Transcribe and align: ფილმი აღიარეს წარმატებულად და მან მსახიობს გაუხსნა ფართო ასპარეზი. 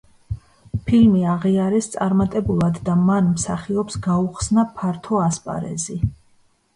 ფილმი 0.85 1.19
აღიარეს 1.33 1.89
წარმატებულად 1.95 2.79
და 2.87 2.95
მან 3.09 3.27
მსახიობს 3.33 3.99
გაუხსნა 4.07 4.65
ფართო 4.81 5.21
ასპარეზი. 5.27 5.99